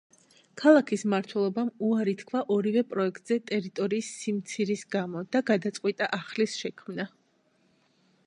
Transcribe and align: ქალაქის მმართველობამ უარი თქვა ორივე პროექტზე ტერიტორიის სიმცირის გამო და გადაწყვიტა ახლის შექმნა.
ქალაქის 0.59 1.01
მმართველობამ 1.07 1.67
უარი 1.89 2.13
თქვა 2.21 2.39
ორივე 2.55 2.83
პროექტზე 2.93 3.37
ტერიტორიის 3.51 4.09
სიმცირის 4.23 4.85
გამო 4.97 5.23
და 5.35 5.43
გადაწყვიტა 5.53 6.07
ახლის 6.21 6.57
შექმნა. 6.63 7.07